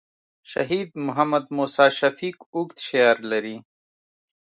[0.51, 3.57] شهید محمد موسي شفیق اوږد شعر لري.